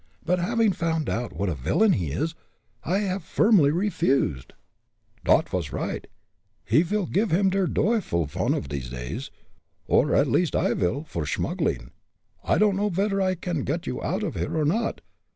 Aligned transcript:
But, 0.25 0.39
having 0.39 0.71
found 0.73 1.11
out 1.11 1.31
what 1.31 1.47
a 1.47 1.53
villain 1.53 1.93
he 1.93 2.07
is, 2.07 2.33
I 2.83 2.97
have 3.01 3.21
firmly 3.23 3.69
refused." 3.69 4.53
"Dot 5.23 5.47
vas 5.49 5.71
right! 5.71 6.07
Ve 6.65 6.81
will 6.85 7.05
giff 7.05 7.29
him 7.29 7.51
der 7.51 7.67
duyfel 7.67 8.25
von 8.27 8.55
off 8.55 8.67
dese 8.67 8.89
days 8.89 9.29
or, 9.85 10.15
at 10.15 10.25
least, 10.25 10.55
I 10.55 10.73
vil, 10.73 11.03
for 11.03 11.27
smuggling. 11.27 11.91
I 12.43 12.57
don'd 12.57 12.77
know 12.77 12.89
vedder 12.89 13.21
I 13.21 13.35
can 13.35 13.63
got 13.63 13.85
you 13.85 14.01
oud 14.01 14.23
off 14.23 14.33
here 14.33 14.57
or 14.57 14.65
not! 14.65 15.01